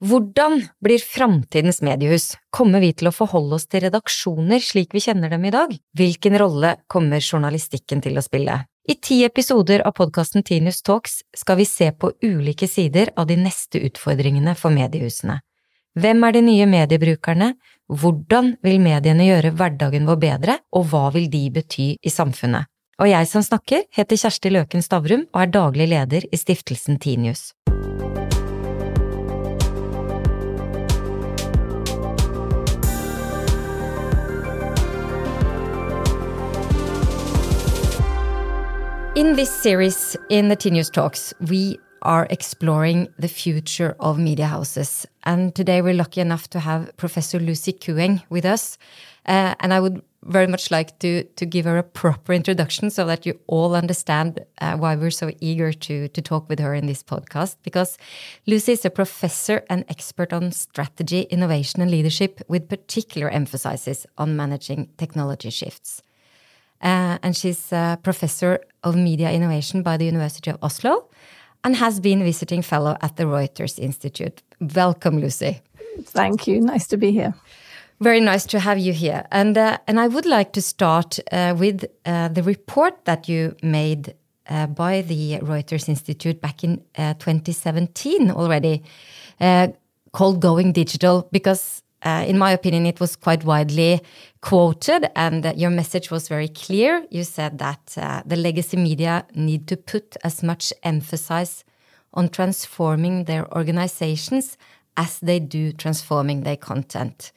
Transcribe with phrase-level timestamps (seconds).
[0.00, 2.32] Hvordan blir framtidens mediehus?
[2.50, 5.74] Kommer vi til å forholde oss til redaksjoner slik vi kjenner dem i dag?
[5.92, 8.62] Hvilken rolle kommer journalistikken til å spille?
[8.88, 13.36] I ti episoder av podkasten Tinius Talks skal vi se på ulike sider av de
[13.36, 15.36] neste utfordringene for mediehusene.
[16.00, 17.52] Hvem er de nye mediebrukerne,
[17.92, 22.72] hvordan vil mediene gjøre hverdagen vår bedre, og hva vil de bety i samfunnet?
[23.00, 27.50] Og jeg som snakker, heter Kjersti Løken Stavrum og er daglig leder i stiftelsen Tinius.
[39.20, 45.06] In this series, in the Tinius Talks, we are exploring the future of media houses.
[45.24, 48.78] And today we're lucky enough to have Professor Lucy Kueng with us.
[49.26, 53.04] Uh, and I would very much like to, to give her a proper introduction so
[53.04, 56.86] that you all understand uh, why we're so eager to, to talk with her in
[56.86, 57.56] this podcast.
[57.62, 57.98] Because
[58.46, 64.34] Lucy is a professor and expert on strategy, innovation, and leadership, with particular emphasis on
[64.34, 66.00] managing technology shifts.
[66.82, 71.08] Uh, and she's a professor of media innovation by the University of Oslo
[71.62, 74.42] and has been visiting fellow at the Reuters Institute.
[74.60, 75.60] Welcome, Lucy.
[76.02, 76.60] Thank you.
[76.60, 77.34] Nice to be here.
[78.00, 79.26] Very nice to have you here.
[79.30, 83.54] And, uh, and I would like to start uh, with uh, the report that you
[83.62, 84.14] made
[84.48, 88.82] uh, by the Reuters Institute back in uh, 2017 already,
[90.12, 94.00] called Going Digital, because uh, in my opinion, it was quite widely
[94.40, 97.04] quoted, and your message was very clear.
[97.10, 101.64] You said that uh, the legacy media need to put as much emphasis
[102.14, 104.56] on transforming their organizations
[104.96, 107.32] as they do transforming their content.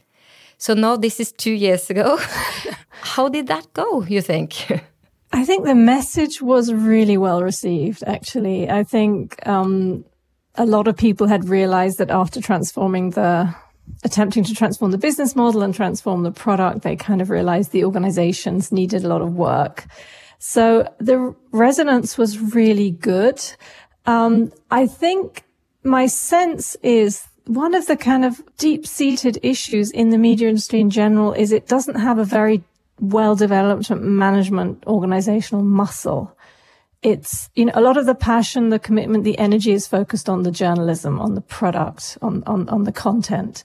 [0.58, 2.18] So now this is two years ago.
[3.02, 4.72] How did that go, you think?
[5.34, 8.70] I think the message was really well received, actually.
[8.70, 10.06] I think um,
[10.56, 13.54] a lot of people had realized that after transforming the
[14.04, 17.86] attempting to transform the business model and transform the product, they kind of realized the
[17.86, 19.86] organizations needed a lot of work.
[20.40, 23.42] So the resonance was really good.
[24.06, 25.44] Um, I think
[25.84, 30.80] my sense is one of the kind of deep seated issues in the media industry
[30.80, 32.64] in general is it doesn't have a very
[33.00, 36.36] well developed management organizational muscle.
[37.04, 40.44] It's, you know, a lot of the passion, the commitment, the energy is focused on
[40.44, 43.64] the journalism, on the product, on, on, on the content.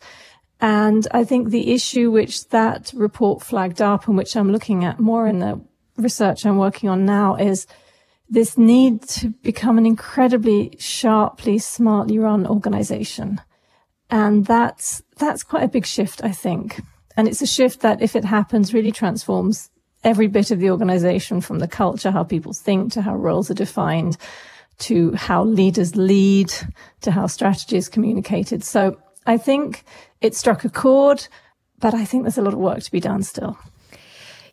[0.61, 4.99] And I think the issue which that report flagged up and which I'm looking at
[4.99, 5.61] more in the
[5.97, 7.67] research I'm working on now is
[8.29, 13.41] this need to become an incredibly sharply, smartly run organization.
[14.11, 16.81] And that's, that's quite a big shift, I think.
[17.17, 19.71] And it's a shift that if it happens really transforms
[20.05, 23.55] every bit of the organization from the culture, how people think to how roles are
[23.55, 24.17] defined
[24.79, 26.53] to how leaders lead
[27.01, 28.63] to how strategy is communicated.
[28.65, 29.85] So I think
[30.21, 31.27] it struck a chord,
[31.81, 33.59] but I think there's a lot of work to be done still.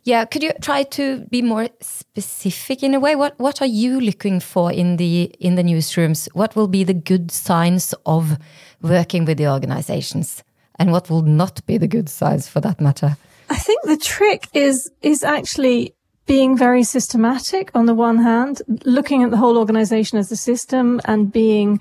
[0.03, 3.15] Yeah, could you try to be more specific in a way?
[3.15, 6.27] What what are you looking for in the in the newsrooms?
[6.33, 8.37] What will be the good signs of
[8.81, 10.43] working with the organizations,
[10.77, 13.17] and what will not be the good signs for that matter?
[13.49, 15.95] I think the trick is is actually
[16.25, 20.99] being very systematic on the one hand, looking at the whole organization as a system
[21.05, 21.79] and being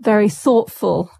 [0.00, 1.10] very thoughtful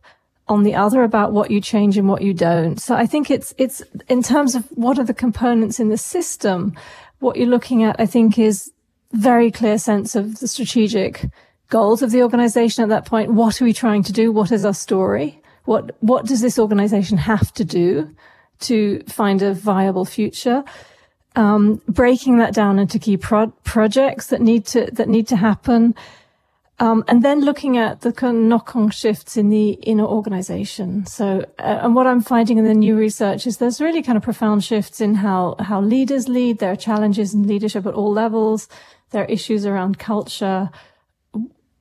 [0.49, 2.81] on the other about what you change and what you don't.
[2.81, 6.77] So I think it's, it's in terms of what are the components in the system,
[7.19, 8.73] what you're looking at, I think is
[9.13, 11.27] very clear sense of the strategic
[11.69, 13.33] goals of the organization at that point.
[13.33, 14.31] What are we trying to do?
[14.31, 15.41] What is our story?
[15.65, 18.15] What, what does this organization have to do
[18.61, 20.65] to find a viable future?
[21.35, 25.95] Um, breaking that down into key pro- projects that need to, that need to happen
[26.79, 31.07] um, and then looking at the kind of knock-on shifts in the inner organization.
[31.07, 34.23] So, uh, and what I'm finding in the new research is there's really kind of
[34.23, 36.59] profound shifts in how, how leaders lead.
[36.59, 38.69] There are challenges in leadership at all levels.
[39.11, 40.71] There are issues around culture.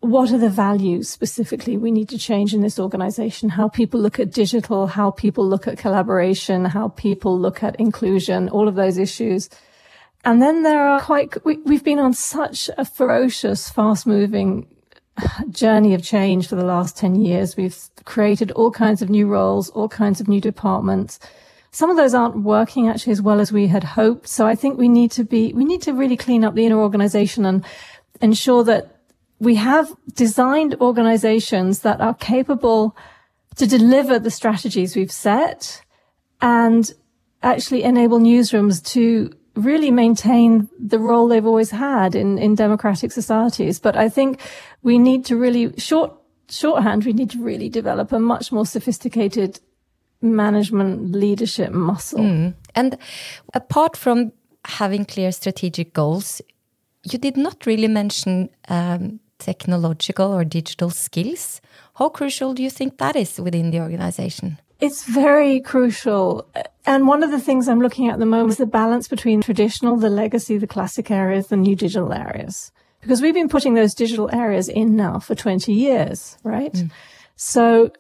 [0.05, 3.49] What are the values specifically we need to change in this organization?
[3.49, 8.47] How people look at digital, how people look at collaboration, how people look at inclusion,
[8.50, 9.50] all of those issues.
[10.24, 14.68] And then there are quite, we, have been on such a ferocious, fast moving
[15.50, 17.57] journey of change for the last 10 years.
[17.57, 21.19] We've created all kinds of new roles, all kinds of new departments.
[21.71, 24.27] Some of those aren't working actually as well as we had hoped.
[24.27, 26.80] So I think we need to be, we need to really clean up the inner
[26.80, 27.65] organization and
[28.21, 28.94] ensure that
[29.39, 32.95] we have designed organizations that are capable
[33.55, 35.81] to deliver the strategies we've set
[36.41, 36.93] and
[37.43, 43.79] actually enable newsrooms to really maintain the role they've always had in, in democratic societies.
[43.79, 44.41] But I think
[44.83, 46.13] we need to really short
[46.49, 49.59] shorthand, we need to really develop a much more sophisticated
[50.21, 52.19] management leadership muscle.
[52.19, 52.53] Mm.
[52.75, 52.97] And
[53.53, 54.31] apart from
[54.65, 56.41] having clear strategic goals,
[57.03, 61.61] you did not really mention um, technological or digital skills.
[61.95, 64.59] How crucial do you think that is within the organization?
[64.79, 66.47] It's very crucial.
[66.85, 69.41] And one of the things I'm looking at at the moment is the balance between
[69.41, 72.71] traditional, the legacy, the classic areas, the new digital areas.
[73.01, 76.73] Because we've been putting those digital areas in now for 20 years, right?
[76.73, 76.91] Mm.
[77.35, 77.91] So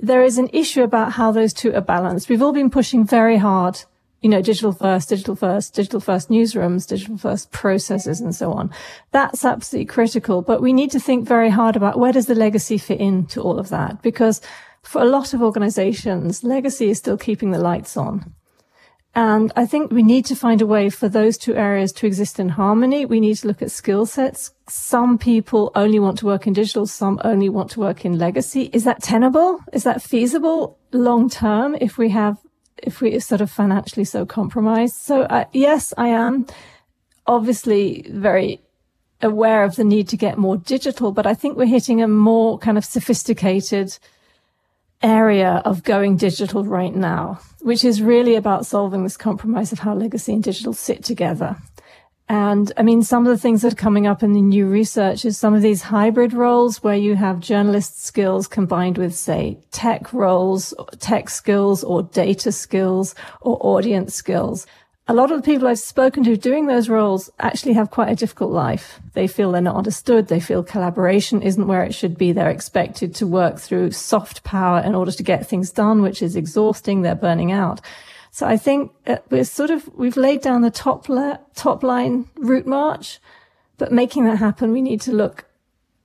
[0.00, 2.28] there is an issue about how those two are balanced.
[2.28, 3.84] We've all been pushing very hard,
[4.22, 8.70] you know, digital first, digital first, digital first newsrooms, digital first processes and so on.
[9.10, 12.78] That's absolutely critical, but we need to think very hard about where does the legacy
[12.78, 14.00] fit into all of that?
[14.02, 14.40] Because
[14.82, 18.32] for a lot of organizations, legacy is still keeping the lights on.
[19.14, 22.40] And I think we need to find a way for those two areas to exist
[22.40, 23.04] in harmony.
[23.04, 24.52] We need to look at skill sets.
[24.68, 26.86] Some people only want to work in digital.
[26.86, 28.70] Some only want to work in legacy.
[28.72, 29.60] Is that tenable?
[29.72, 32.38] Is that feasible long term if we have,
[32.82, 34.94] if we are sort of financially so compromised?
[34.96, 36.46] So uh, yes, I am
[37.26, 38.60] obviously very
[39.20, 42.58] aware of the need to get more digital, but I think we're hitting a more
[42.58, 43.98] kind of sophisticated
[45.02, 49.94] area of going digital right now, which is really about solving this compromise of how
[49.94, 51.56] legacy and digital sit together.
[52.32, 55.26] And I mean, some of the things that are coming up in the new research
[55.26, 60.14] is some of these hybrid roles where you have journalist skills combined with, say, tech
[60.14, 64.66] roles, tech skills or data skills or audience skills
[65.08, 68.16] a lot of the people I've spoken to doing those roles actually have quite a
[68.16, 69.00] difficult life.
[69.14, 70.28] They feel they're not understood.
[70.28, 72.30] They feel collaboration isn't where it should be.
[72.30, 76.36] They're expected to work through soft power in order to get things done, which is
[76.36, 77.02] exhausting.
[77.02, 77.80] They're burning out.
[78.34, 81.06] So I think uh, we're sort of, we've laid down the top,
[81.54, 83.20] top line route march,
[83.76, 85.44] but making that happen, we need to look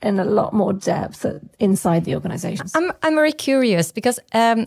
[0.02, 1.26] in a lot more depth
[1.58, 2.76] inside the organizations.
[2.76, 4.66] I'm, I'm very curious because um,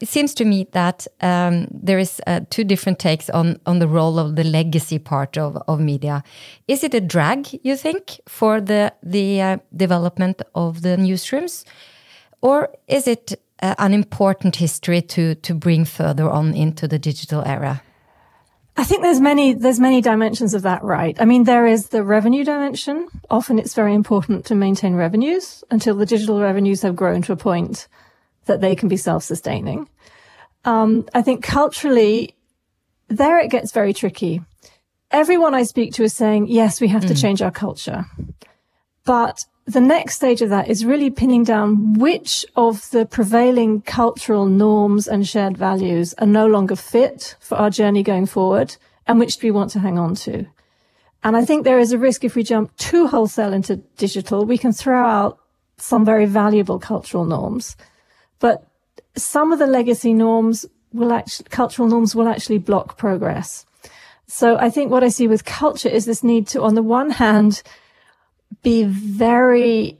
[0.00, 3.86] it seems to me that um, there is uh, two different takes on, on the
[3.86, 6.24] role of the legacy part of, of media.
[6.66, 11.64] Is it a drag, you think, for the, the uh, development of the newsrooms?
[12.42, 17.42] Or is it uh, an important history to, to bring further on into the digital
[17.44, 17.82] era?
[18.78, 21.16] I think there's many, there's many dimensions of that, right?
[21.18, 23.08] I mean, there is the revenue dimension.
[23.30, 27.36] Often it's very important to maintain revenues until the digital revenues have grown to a
[27.36, 27.88] point
[28.44, 29.88] that they can be self-sustaining.
[30.66, 32.34] Um, I think culturally,
[33.08, 34.42] there it gets very tricky.
[35.10, 37.08] Everyone I speak to is saying, yes, we have mm.
[37.08, 38.04] to change our culture.
[39.04, 44.46] But the next stage of that is really pinning down which of the prevailing cultural
[44.46, 48.76] norms and shared values are no longer fit for our journey going forward
[49.08, 50.46] and which do we want to hang on to.
[51.24, 54.56] And I think there is a risk if we jump too wholesale into digital, we
[54.56, 55.40] can throw out
[55.78, 57.76] some very valuable cultural norms.
[58.38, 58.64] But
[59.16, 63.66] some of the legacy norms will actually, cultural norms will actually block progress.
[64.28, 67.10] So I think what I see with culture is this need to, on the one
[67.10, 67.62] hand,
[68.62, 69.98] be very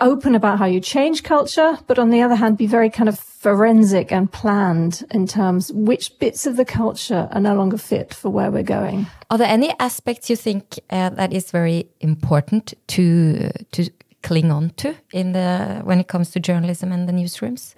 [0.00, 3.18] open about how you change culture, but on the other hand, be very kind of
[3.18, 8.30] forensic and planned in terms which bits of the culture are no longer fit for
[8.30, 9.06] where we're going.
[9.30, 13.90] Are there any aspects you think uh, that is very important to to
[14.22, 17.74] cling on to in the when it comes to journalism and the newsrooms?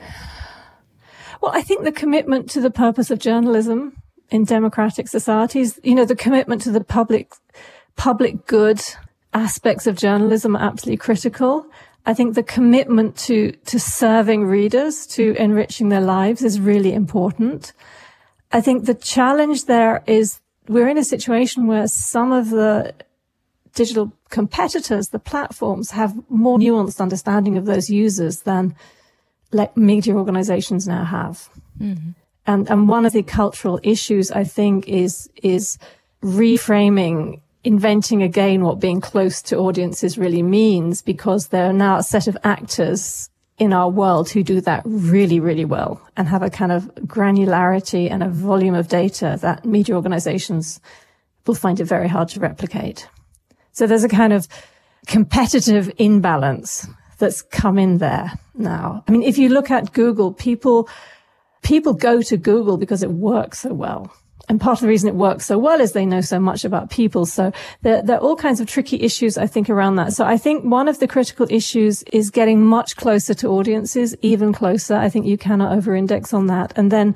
[1.41, 3.97] Well, I think the commitment to the purpose of journalism
[4.31, 7.33] in democratic societies, you know, the commitment to the public
[7.97, 8.81] public good
[9.33, 11.67] aspects of journalism are absolutely critical.
[12.05, 17.73] I think the commitment to, to serving readers, to enriching their lives is really important.
[18.51, 22.95] I think the challenge there is we're in a situation where some of the
[23.75, 28.75] digital competitors, the platforms have more nuanced understanding of those users than
[29.51, 31.49] like media organizations now have.
[31.81, 32.11] Mm-hmm.
[32.47, 35.79] And, and one of the cultural issues I think is, is
[36.23, 42.03] reframing inventing again what being close to audiences really means because there are now a
[42.03, 43.29] set of actors
[43.59, 48.11] in our world who do that really, really well and have a kind of granularity
[48.11, 50.81] and a volume of data that media organizations
[51.47, 53.09] will find it very hard to replicate.
[53.73, 54.49] So there's a kind of
[55.07, 56.89] competitive imbalance
[57.19, 59.05] that's come in there now.
[59.07, 60.89] I mean, if you look at Google, people,
[61.63, 64.13] people go to Google because it works so well.
[64.49, 66.91] And part of the reason it works so well is they know so much about
[66.91, 67.27] people.
[67.27, 70.13] So there, there, are all kinds of tricky issues, I think, around that.
[70.13, 74.53] So I think one of the critical issues is getting much closer to audiences, even
[74.53, 74.97] closer.
[74.97, 76.73] I think you cannot over index on that.
[76.77, 77.15] And then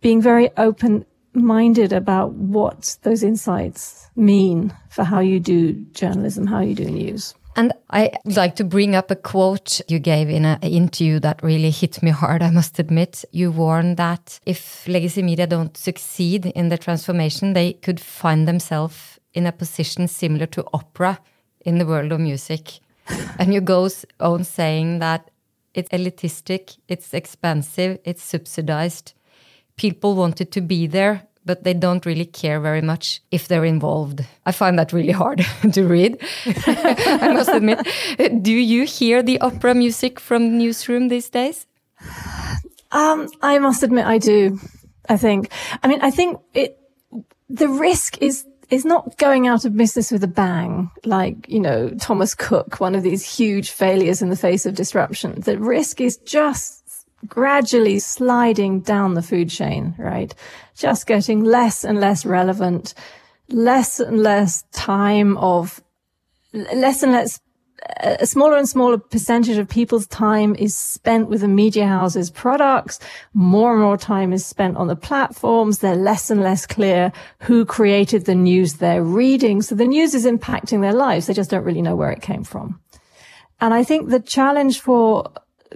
[0.00, 6.60] being very open minded about what those insights mean for how you do journalism, how
[6.60, 7.34] you do news.
[7.56, 11.70] And I like to bring up a quote you gave in an interview that really
[11.70, 13.24] hit me hard, I must admit.
[13.32, 19.18] You warned that if legacy media don't succeed in the transformation, they could find themselves
[19.34, 21.18] in a position similar to opera
[21.60, 22.80] in the world of music.
[23.38, 23.88] and you go
[24.20, 25.30] on saying that
[25.74, 29.14] it's elitistic, it's expensive, it's subsidized.
[29.76, 34.24] People wanted to be there, but they don't really care very much if they're involved.
[34.46, 36.12] I find that really hard to read,
[36.46, 37.78] I must admit.
[38.40, 41.66] Do you hear the opera music from newsroom these days?
[42.92, 44.60] Um, I must admit I do.
[45.08, 45.50] I think.
[45.82, 46.78] I mean, I think it,
[47.48, 51.90] the risk is is not going out of business with a bang, like, you know,
[51.98, 55.40] Thomas Cook, one of these huge failures in the face of disruption.
[55.40, 56.79] The risk is just
[57.26, 60.34] gradually sliding down the food chain, right?
[60.74, 62.94] Just getting less and less relevant,
[63.48, 65.82] less and less time of,
[66.52, 67.40] less and less,
[67.98, 72.98] a smaller and smaller percentage of people's time is spent with the media houses products.
[73.32, 75.78] More and more time is spent on the platforms.
[75.78, 79.62] They're less and less clear who created the news they're reading.
[79.62, 81.26] So the news is impacting their lives.
[81.26, 82.80] They just don't really know where it came from.
[83.60, 85.30] And I think the challenge for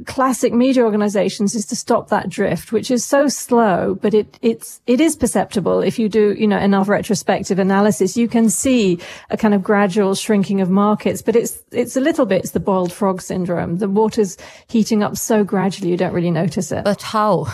[0.06, 4.80] classic media organizations is to stop that drift, which is so slow, but it, it's,
[4.86, 5.80] it is perceptible.
[5.80, 8.98] If you do, you know, enough retrospective analysis, you can see
[9.30, 12.60] a kind of gradual shrinking of markets, but it's, it's a little bit, it's the
[12.60, 13.78] boiled frog syndrome.
[13.78, 14.36] The water's
[14.66, 16.84] heating up so gradually, you don't really notice it.
[16.84, 17.46] But how?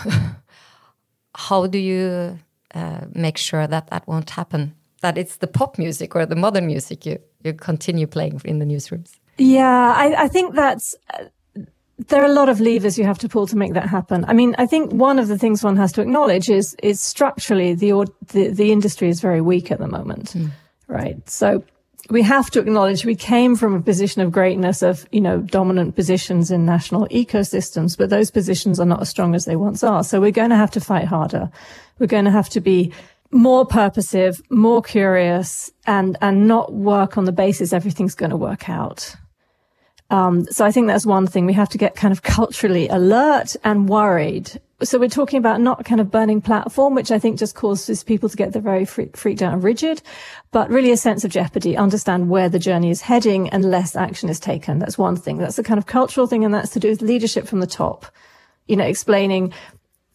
[1.35, 2.39] how do you
[2.73, 4.75] uh, make sure that that won't happen?
[5.01, 8.65] That it's the pop music or the modern music you, you continue playing in the
[8.65, 9.19] newsrooms?
[9.37, 11.25] Yeah, I, I think that's, uh,
[12.07, 14.25] there are a lot of levers you have to pull to make that happen.
[14.27, 17.73] I mean, I think one of the things one has to acknowledge is is structurally
[17.73, 20.51] the the, the industry is very weak at the moment, mm.
[20.87, 21.27] right?
[21.29, 21.63] So
[22.09, 25.95] we have to acknowledge we came from a position of greatness of you know dominant
[25.95, 30.03] positions in national ecosystems, but those positions are not as strong as they once are.
[30.03, 31.51] So we're going to have to fight harder.
[31.99, 32.93] We're going to have to be
[33.31, 38.69] more purposive, more curious, and and not work on the basis everything's going to work
[38.69, 39.15] out.
[40.11, 43.55] Um, so I think that's one thing we have to get kind of culturally alert
[43.63, 44.59] and worried.
[44.83, 48.27] So we're talking about not kind of burning platform, which I think just causes people
[48.27, 50.01] to get the very freaked out and rigid,
[50.51, 54.27] but really a sense of jeopardy, understand where the journey is heading and less action
[54.27, 54.79] is taken.
[54.79, 55.37] That's one thing.
[55.37, 56.43] That's the kind of cultural thing.
[56.43, 58.05] And that's to do with leadership from the top,
[58.67, 59.53] you know, explaining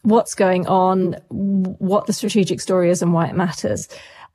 [0.02, 3.88] what's going on, what the strategic story is and why it matters.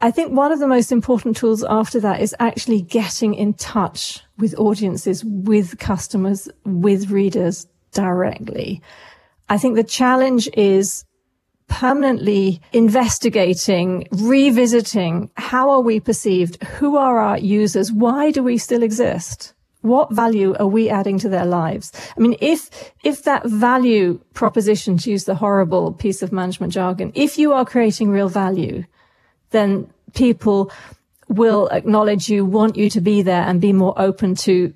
[0.03, 4.22] I think one of the most important tools after that is actually getting in touch
[4.39, 8.81] with audiences, with customers, with readers directly.
[9.48, 11.05] I think the challenge is
[11.67, 16.62] permanently investigating, revisiting how are we perceived?
[16.63, 17.91] Who are our users?
[17.91, 19.53] Why do we still exist?
[19.81, 21.91] What value are we adding to their lives?
[22.15, 27.12] I mean, if, if that value proposition, to use the horrible piece of management jargon,
[27.15, 28.84] if you are creating real value,
[29.51, 30.72] then people
[31.27, 34.74] will acknowledge you, want you to be there and be more open to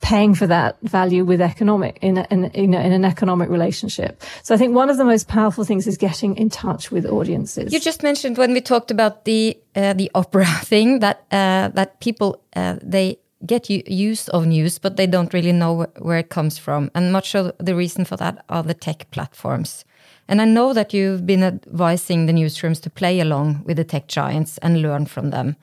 [0.00, 4.22] paying for that value with economic in, a, in, in, an economic relationship.
[4.42, 7.72] So I think one of the most powerful things is getting in touch with audiences.
[7.72, 12.00] You just mentioned when we talked about the uh, the opera thing that uh, that
[12.00, 16.58] people uh, they get use of news, but they don't really know where it comes
[16.58, 19.84] from, and much of the reason for that are the tech platforms.
[20.28, 24.08] And I know that you've been advising the newsrooms to play along with the tech
[24.08, 25.56] giants and learn from them.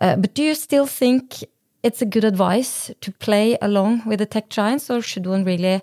[0.00, 1.44] Uh, but do you still think
[1.84, 5.80] it's a good advice to play along with the tech giants, or should one really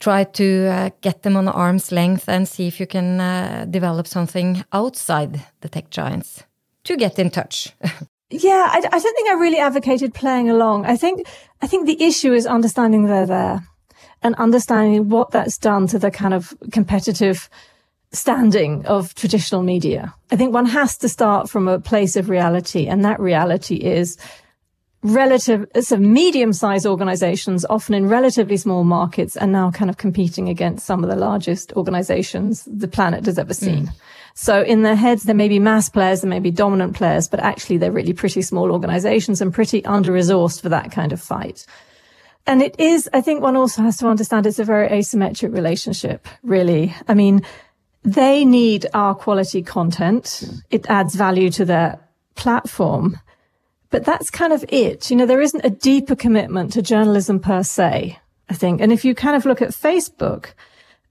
[0.00, 4.06] try to uh, get them on arm's length and see if you can uh, develop
[4.06, 6.44] something outside the tech giants
[6.84, 7.72] to get in touch?
[8.30, 10.84] yeah, I, I don't think I really advocated playing along.
[10.84, 11.26] I think
[11.62, 13.62] I think the issue is understanding they're there
[14.22, 17.48] and understanding what that's done to the kind of competitive
[18.10, 20.14] standing of traditional media.
[20.30, 24.16] I think one has to start from a place of reality, and that reality is
[25.02, 30.48] relative, it's a medium-sized organizations, often in relatively small markets, are now kind of competing
[30.48, 33.86] against some of the largest organizations the planet has ever seen.
[33.86, 33.92] Mm.
[34.34, 37.40] So in their heads, there may be mass players, there may be dominant players, but
[37.40, 41.66] actually they're really pretty small organizations and pretty under-resourced for that kind of fight.
[42.48, 46.26] And it is, I think one also has to understand it's a very asymmetric relationship,
[46.42, 46.94] really.
[47.06, 47.42] I mean,
[48.04, 50.44] they need our quality content.
[50.70, 52.00] It adds value to their
[52.36, 53.20] platform.
[53.90, 55.10] But that's kind of it.
[55.10, 58.80] You know, there isn't a deeper commitment to journalism per se, I think.
[58.80, 60.54] And if you kind of look at Facebook,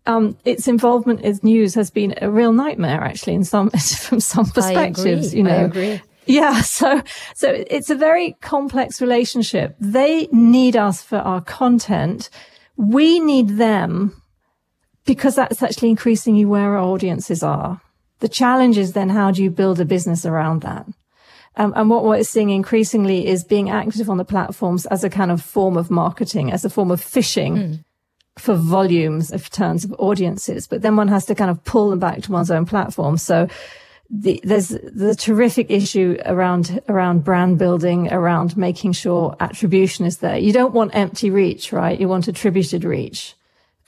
[0.07, 4.45] um, its involvement in news has been a real nightmare, actually, in some from some
[4.45, 5.07] perspectives.
[5.07, 5.37] I agree.
[5.37, 6.01] You know, I agree.
[6.27, 6.61] Yeah.
[6.61, 7.01] So,
[7.33, 9.75] so it's a very complex relationship.
[9.79, 12.29] They need us for our content.
[12.75, 14.21] We need them
[15.05, 17.81] because that's actually increasingly where our audiences are.
[18.19, 20.85] The challenge is then how do you build a business around that?
[21.55, 25.31] Um, and what we're seeing increasingly is being active on the platforms as a kind
[25.31, 27.83] of form of marketing, as a form of fishing mm.
[28.37, 30.67] for volumes of turns of audiences.
[30.67, 33.17] But then one has to kind of pull them back to one's own platform.
[33.17, 33.47] So
[34.09, 40.37] the, there's the terrific issue around around brand building, around making sure attribution is there.
[40.37, 41.99] You don't want empty reach, right?
[41.99, 43.35] You want attributed reach.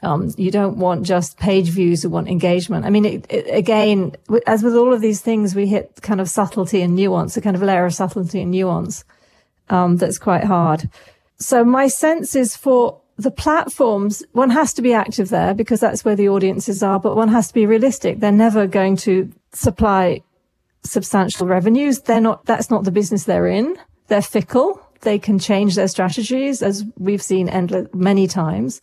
[0.02, 2.04] Um, you don't want just page views.
[2.04, 2.86] You want engagement.
[2.86, 4.14] I mean, it, it, again,
[4.48, 7.56] as with all of these things, we hit kind of subtlety and nuance, a kind
[7.56, 9.04] of layer of subtlety and nuance
[9.70, 10.90] um, that's quite hard.
[11.38, 16.06] So my sense is for the platforms, one has to be active there because that's
[16.06, 18.20] where the audiences are, but one has to be realistic.
[18.20, 20.22] They're never going to supply
[20.84, 22.02] substantial revenues.
[22.02, 23.78] They're not, that's not the business they're in.
[24.08, 24.82] They're fickle.
[25.02, 28.82] They can change their strategies as we've seen endless, many times.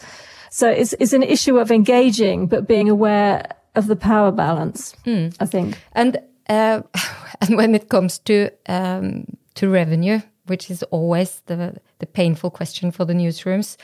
[0.51, 5.37] So it's, it's an issue of engaging, but being aware of the power balance, mm.
[5.39, 5.79] I think.
[5.93, 6.19] And,
[6.49, 6.83] uh,
[7.41, 12.91] and when it comes to, um, to revenue, which is always the, the painful question
[12.91, 13.77] for the newsrooms,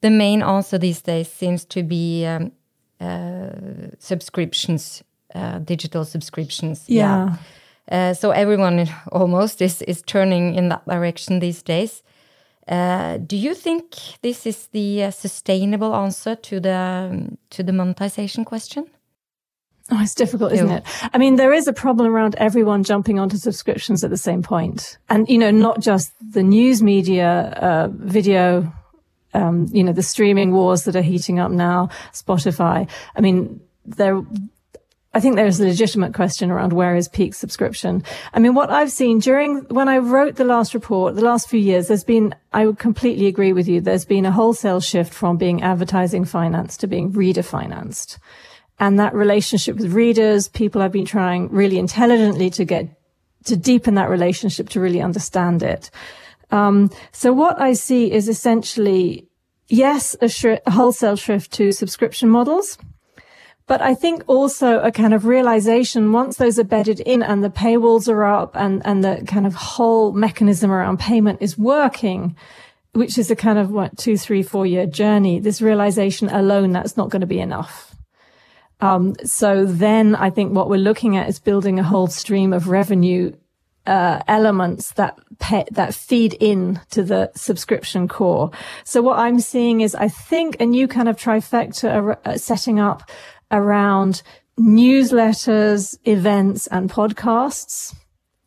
[0.00, 2.52] the main answer these days seems to be um,
[3.00, 3.50] uh,
[3.98, 5.02] subscriptions,
[5.34, 6.84] uh, digital subscriptions.
[6.86, 7.36] Yeah.
[7.90, 8.10] yeah.
[8.10, 12.02] Uh, so everyone almost is is turning in that direction these days.
[12.68, 17.72] Uh, do you think this is the uh, sustainable answer to the um, to the
[17.72, 18.84] monetization question?
[19.90, 20.84] Oh, it's difficult, isn't it?
[21.14, 24.44] I mean, there is a problem around everyone jumping onto subscriptions at the same.
[25.08, 28.70] And, you know, not just the news media, uh, video,
[29.32, 32.86] um, you know, the streaming wars that are heating up now, Spotify.
[33.16, 34.22] I mean, there,
[35.14, 38.04] I think there's a legitimate question around where is peak subscription.
[38.34, 41.58] I mean, what I've seen during, when I wrote the last report, the last few
[41.58, 43.80] years, there's been, I would completely agree with you.
[43.80, 48.18] There's been a wholesale shift from being advertising financed to being reader financed.
[48.78, 52.88] And that relationship with readers, people have been trying really intelligently to get,
[53.44, 55.90] to deepen that relationship to really understand it.
[56.50, 59.26] Um, so what I see is essentially,
[59.68, 62.78] yes, a, sh- a wholesale shift to subscription models.
[63.68, 67.50] But I think also a kind of realization once those are bedded in and the
[67.50, 72.34] paywalls are up and, and the kind of whole mechanism around payment is working,
[72.94, 75.38] which is a kind of what two, three, four year journey.
[75.38, 77.94] This realization alone, that's not going to be enough.
[78.80, 82.68] Um, so then I think what we're looking at is building a whole stream of
[82.68, 83.32] revenue
[83.86, 85.18] uh, elements that
[85.70, 88.50] that feed in to the subscription core.
[88.84, 93.10] So what I'm seeing is, I think, a new kind of trifecta uh, setting up
[93.50, 94.22] around
[94.58, 97.94] newsletters, events, and podcasts,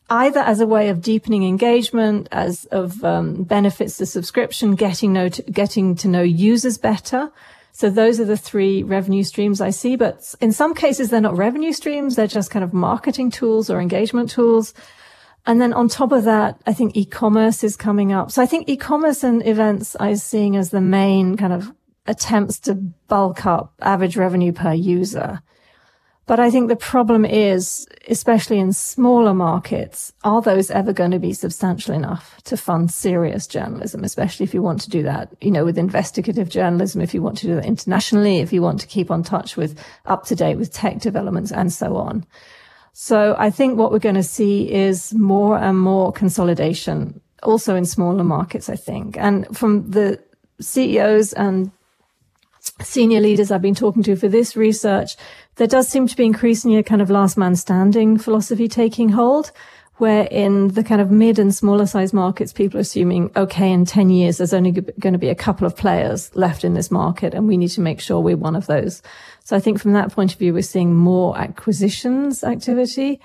[0.10, 5.30] either as a way of deepening engagement, as of um, benefits to subscription, getting know
[5.30, 7.32] to, getting to know users better.
[7.72, 9.96] So those are the three revenue streams I see.
[9.96, 13.80] But in some cases, they're not revenue streams; they're just kind of marketing tools or
[13.80, 14.74] engagement tools.
[15.46, 18.32] And then on top of that, I think e-commerce is coming up.
[18.32, 21.74] So I think e-commerce and events I'm seeing as the main kind of
[22.08, 25.42] attempts to bulk up average revenue per user.
[26.28, 31.20] But I think the problem is, especially in smaller markets, are those ever going to
[31.20, 35.52] be substantial enough to fund serious journalism, especially if you want to do that, you
[35.52, 38.88] know, with investigative journalism, if you want to do that internationally, if you want to
[38.88, 42.26] keep on touch with up to date with tech developments and so on.
[42.94, 47.86] So I think what we're going to see is more and more consolidation also in
[47.86, 49.18] smaller markets, I think.
[49.18, 50.24] And from the
[50.60, 51.72] CEOs and
[52.84, 55.16] senior leaders I've been talking to for this research,
[55.56, 59.52] there does seem to be increasingly a kind of last man standing philosophy taking hold
[60.02, 63.86] where in the kind of mid and smaller size markets, people are assuming, okay, in
[63.86, 67.36] 10 years, there's only going to be a couple of players left in this market
[67.36, 69.04] and we need to make sure we're one of those.
[69.44, 73.22] So I think from that point of view, we're seeing more acquisitions activity.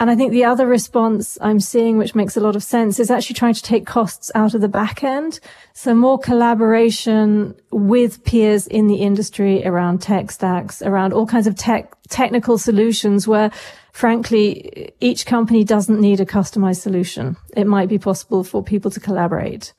[0.00, 3.10] And I think the other response I'm seeing, which makes a lot of sense, is
[3.10, 5.38] actually trying to take costs out of the back end.
[5.74, 11.54] So more collaboration with peers in the industry around tech stacks, around all kinds of
[11.54, 13.52] tech, technical solutions where
[13.92, 17.36] frankly, each company doesn't need a customized solution.
[17.56, 19.74] It might be possible for people to collaborate.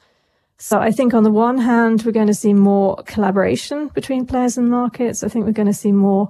[0.58, 4.58] So I think on the one hand, we're going to see more collaboration between players
[4.58, 5.24] and markets.
[5.24, 6.30] I think we're going to see more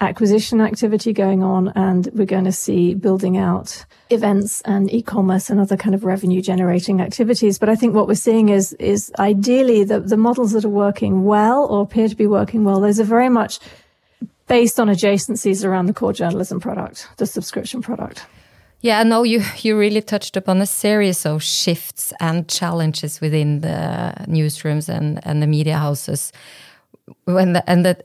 [0.00, 5.58] acquisition activity going on and we're going to see building out events and e-commerce and
[5.58, 7.58] other kind of revenue generating activities.
[7.58, 11.24] But I think what we're seeing is, is ideally the, the models that are working
[11.24, 13.58] well or appear to be working well, those are very much
[14.48, 18.26] based on adjacencies around the core journalism product, the subscription product.
[18.82, 24.12] Yeah, no, you you really touched upon a series of shifts and challenges within the
[24.28, 26.30] newsrooms and and the media houses.
[27.24, 27.96] When the, and the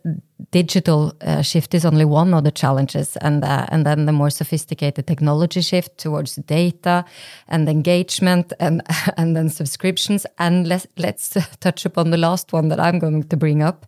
[0.52, 4.30] digital uh, shift is only one of the challenges, and uh, and then the more
[4.30, 7.06] sophisticated technology shift towards data
[7.48, 8.82] and engagement, and
[9.18, 10.26] and then subscriptions.
[10.38, 13.86] And let's let's touch upon the last one that I'm going to bring up: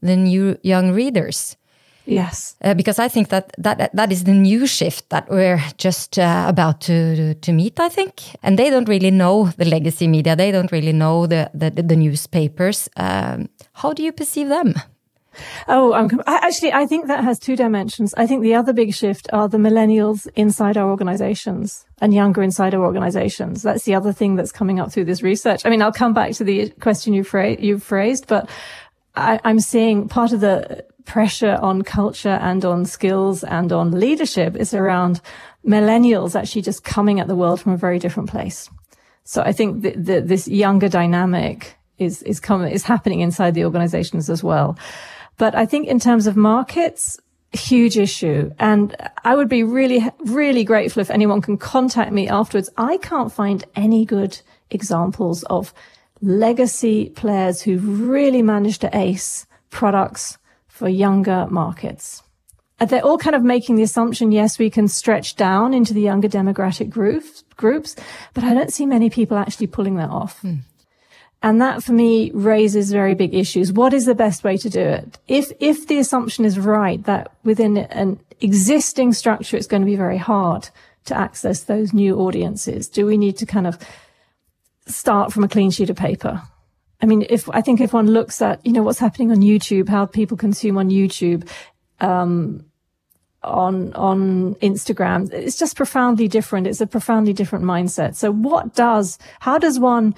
[0.00, 1.56] the new young readers.
[2.06, 6.18] Yes, uh, because I think that that that is the new shift that we're just
[6.18, 7.78] uh, about to to meet.
[7.78, 10.34] I think, and they don't really know the legacy media.
[10.34, 12.88] They don't really know the the, the newspapers.
[12.96, 14.74] Um, how do you perceive them?
[15.68, 18.14] Oh, I'm, I, actually, I think that has two dimensions.
[18.16, 22.74] I think the other big shift are the millennials inside our organizations and younger inside
[22.74, 23.62] our organizations.
[23.62, 25.64] That's the other thing that's coming up through this research.
[25.64, 28.50] I mean, I'll come back to the question you phrased, but
[29.14, 34.54] I, I'm seeing part of the pressure on culture and on skills and on leadership
[34.54, 35.20] is around
[35.66, 38.70] millennials actually just coming at the world from a very different place.
[39.24, 44.30] So I think that this younger dynamic is, is coming, is happening inside the organizations
[44.30, 44.78] as well.
[45.36, 47.18] But I think in terms of markets,
[47.52, 48.52] huge issue.
[48.60, 48.94] And
[49.24, 52.70] I would be really, really grateful if anyone can contact me afterwards.
[52.76, 55.74] I can't find any good examples of
[56.22, 60.38] legacy players who really managed to ace products
[60.80, 62.22] for younger markets.
[62.78, 66.26] They're all kind of making the assumption, yes, we can stretch down into the younger
[66.26, 67.94] demographic groups, groups,
[68.32, 70.40] but I don't see many people actually pulling that off.
[70.40, 70.60] Hmm.
[71.42, 73.74] And that for me raises very big issues.
[73.74, 75.18] What is the best way to do it?
[75.28, 79.96] If, if the assumption is right that within an existing structure, it's going to be
[79.96, 80.70] very hard
[81.04, 83.78] to access those new audiences, do we need to kind of
[84.86, 86.42] start from a clean sheet of paper?
[87.02, 89.88] I mean, if I think if one looks at, you know, what's happening on YouTube,
[89.88, 91.48] how people consume on YouTube,
[92.00, 92.64] um,
[93.42, 96.66] on, on Instagram, it's just profoundly different.
[96.66, 98.14] It's a profoundly different mindset.
[98.16, 100.14] So what does, how does one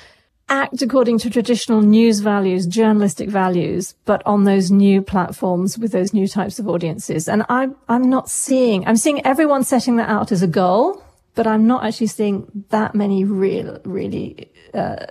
[0.48, 6.12] act according to traditional news values, journalistic values, but on those new platforms with those
[6.12, 7.28] new types of audiences?
[7.28, 11.00] And I'm, I'm not seeing, I'm seeing everyone setting that out as a goal,
[11.36, 15.06] but I'm not actually seeing that many real, really, uh,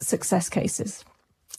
[0.00, 1.04] success cases.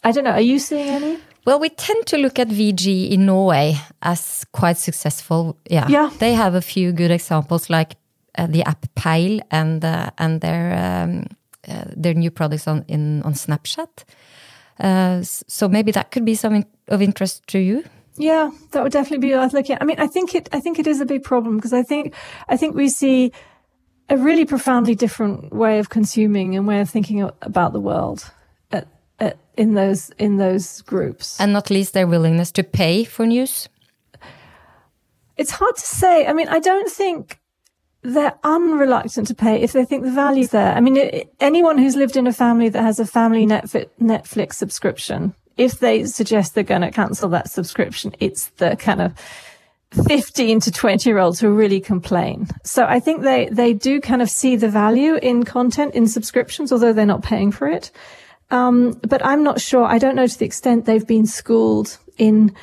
[0.04, 0.32] I don't know.
[0.32, 1.20] Are you seeing any?
[1.46, 5.58] Well, we tend to look at VG in Norway as quite successful.
[5.70, 6.12] Yeah, yeah.
[6.20, 7.96] they have a few good examples, like
[8.38, 11.26] uh, the app Peil and uh, and their um,
[11.68, 14.04] uh, their new products on in on Snapchat.
[14.80, 17.84] Uh, so maybe that could be something of interest to you.
[18.18, 19.82] Yeah, that would definitely be worth looking at.
[19.82, 20.50] I mean, I think it.
[20.52, 22.14] I think it is a big problem because I think
[22.50, 23.32] I think we see
[24.10, 28.32] a really profoundly different way of consuming and way of thinking about the world
[29.22, 33.70] uh, in those in those groups, and not least their willingness to pay for news.
[35.38, 36.26] It's hard to say.
[36.28, 37.40] I mean, I don't think
[38.02, 40.74] they're unreluctant to pay if they think the value's there.
[40.74, 44.54] I mean, it, anyone who's lived in a family that has a family Netflix, Netflix
[44.56, 49.14] subscription, if they suggest they're going to cancel that subscription, it's the kind of
[50.08, 52.48] 15 to 20 year olds who really complain.
[52.64, 56.72] So I think they, they do kind of see the value in content in subscriptions,
[56.72, 57.92] although they're not paying for it.
[58.52, 59.86] Um, but I'm not sure.
[59.86, 62.54] I don't know to the extent they've been schooled in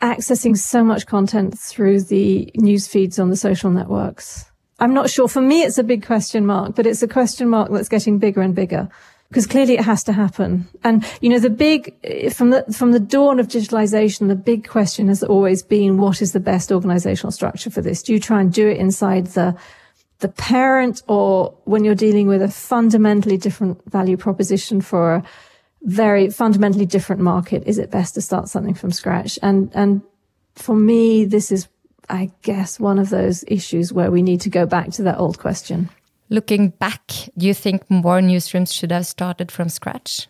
[0.00, 4.46] accessing so much content through the news feeds on the social networks.
[4.80, 5.28] I'm not sure.
[5.28, 8.40] For me, it's a big question mark, but it's a question mark that's getting bigger
[8.40, 8.88] and bigger
[9.28, 10.68] because clearly it has to happen.
[10.82, 11.94] And, you know, the big,
[12.32, 16.32] from the, from the dawn of digitalization, the big question has always been, what is
[16.32, 18.02] the best organizational structure for this?
[18.02, 19.56] Do you try and do it inside the
[20.24, 25.24] the parent or when you're dealing with a fundamentally different value proposition for a
[25.82, 29.38] very fundamentally different market, is it best to start something from scratch?
[29.42, 30.00] And, and
[30.54, 31.68] for me, this is,
[32.08, 35.38] I guess, one of those issues where we need to go back to that old
[35.38, 35.90] question.
[36.30, 37.06] Looking back,
[37.36, 40.26] do you think more newsrooms should have started from scratch?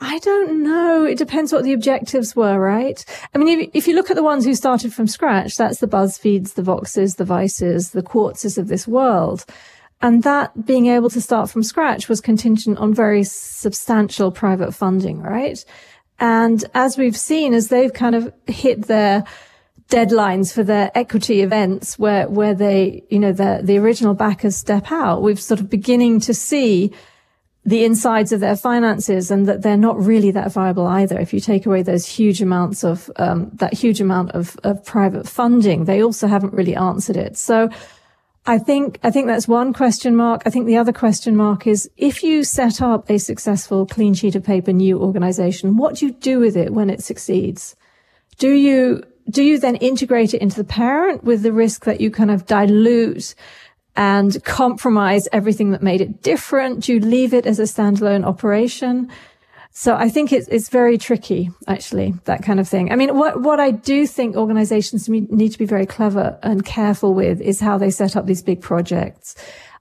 [0.00, 1.04] I don't know.
[1.04, 3.04] It depends what the objectives were, right?
[3.34, 5.86] I mean, if, if, you look at the ones who started from scratch, that's the
[5.86, 9.44] BuzzFeeds, the Voxes, the Vices, the Quartzes of this world.
[10.02, 15.22] And that being able to start from scratch was contingent on very substantial private funding,
[15.22, 15.64] right?
[16.18, 19.24] And as we've seen, as they've kind of hit their
[19.88, 24.90] deadlines for their equity events where, where they, you know, the, the original backers step
[24.90, 26.92] out, we've sort of beginning to see
[27.66, 31.18] the insides of their finances and that they're not really that viable either.
[31.18, 35.28] If you take away those huge amounts of, um, that huge amount of, of private
[35.28, 37.36] funding, they also haven't really answered it.
[37.36, 37.68] So
[38.46, 40.42] I think, I think that's one question mark.
[40.46, 44.36] I think the other question mark is if you set up a successful clean sheet
[44.36, 47.74] of paper new organization, what do you do with it when it succeeds?
[48.38, 52.12] Do you, do you then integrate it into the parent with the risk that you
[52.12, 53.34] kind of dilute
[53.96, 56.84] and compromise everything that made it different?
[56.84, 59.10] Do you leave it as a standalone operation?
[59.78, 62.90] So I think it's, it's very tricky, actually, that kind of thing.
[62.90, 67.12] I mean, what, what I do think organizations need to be very clever and careful
[67.12, 69.34] with is how they set up these big projects.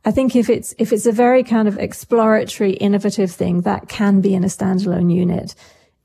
[0.03, 4.19] I think if it's, if it's a very kind of exploratory, innovative thing, that can
[4.19, 5.55] be in a standalone unit.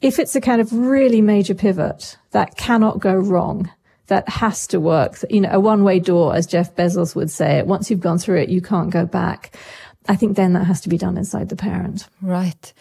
[0.01, 3.71] If it's a kind of really major pivot that cannot go wrong,
[4.11, 7.59] that has to work, you know, a one way door, as Jeff Bezos would say
[7.59, 7.67] it.
[7.67, 9.57] Once you've gone through it, you can't go back.
[10.09, 12.09] I think then that has to be done inside the parent.
[12.21, 12.73] Right.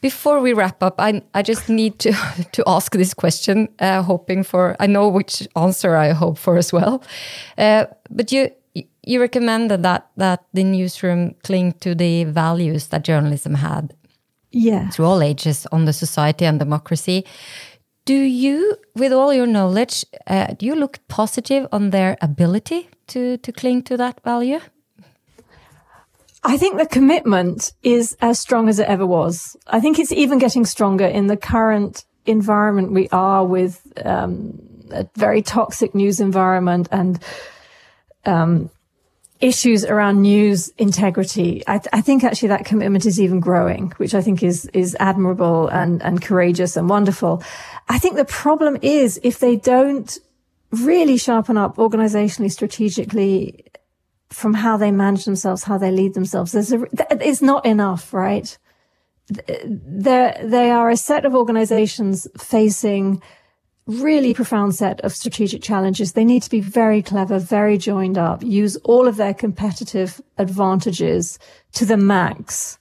[0.00, 2.12] Before we wrap up, I I just need to
[2.52, 6.72] to ask this question, uh, hoping for I know which answer I hope for as
[6.72, 7.02] well.
[7.56, 8.50] Uh, but you
[9.02, 13.94] you recommended that that the newsroom cling to the values that journalism had.
[14.50, 14.88] Yeah.
[14.90, 17.24] Through all ages on the society and democracy.
[18.08, 23.36] Do you, with all your knowledge, uh, do you look positive on their ability to
[23.36, 24.60] to cling to that value?
[26.42, 29.58] I think the commitment is as strong as it ever was.
[29.66, 34.58] I think it's even getting stronger in the current environment we are with um,
[34.90, 37.22] a very toxic news environment and
[38.24, 38.70] um,
[39.40, 41.62] issues around news integrity.
[41.66, 44.96] I, th- I, think actually that commitment is even growing, which I think is is
[44.98, 47.42] admirable and and courageous and wonderful.
[47.88, 50.18] I think the problem is if they don't
[50.70, 53.64] really sharpen up organizationally, strategically,
[54.30, 56.52] from how they manage themselves, how they lead themselves.
[56.52, 58.56] There's a, it's not enough, right?
[59.64, 63.22] They're, they are a set of organizations facing
[63.88, 66.12] really profound set of strategic challenges.
[66.12, 71.38] They need to be very clever, very joined up, use all of their competitive advantages
[71.72, 72.78] to the max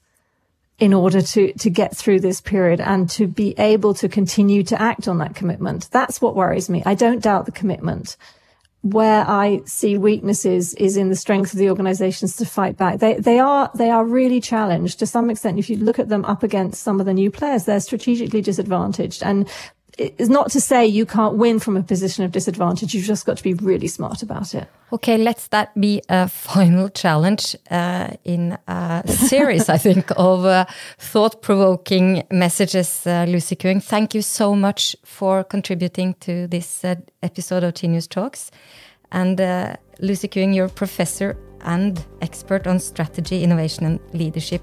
[0.79, 4.79] in order to, to get through this period and to be able to continue to
[4.79, 5.89] act on that commitment.
[5.91, 6.83] That's what worries me.
[6.85, 8.17] I don't doubt the commitment
[8.81, 12.99] where I see weaknesses is in the strength of the organizations to fight back.
[12.99, 15.57] They, they are, they are really challenged to some extent.
[15.57, 19.23] If you look at them up against some of the new players, they're strategically disadvantaged.
[19.23, 19.49] And
[19.97, 22.93] it's not to say you can't win from a position of disadvantage.
[22.93, 24.67] You've just got to be really smart about it.
[24.93, 30.65] Okay, let's that be a final challenge uh, in a series, I think, of uh,
[30.97, 33.05] thought provoking messages.
[33.05, 38.07] Uh, Lucy Kueng, thank you so much for contributing to this uh, episode of Tinius
[38.07, 38.51] Talks.
[39.11, 44.61] And uh, Lucy Kueng, you're professor and expert on strategy, innovation, and leadership.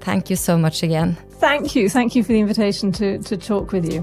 [0.00, 1.16] Thank you so much again.
[1.30, 1.88] Thank you.
[1.88, 4.02] Thank you for the invitation to, to talk with you.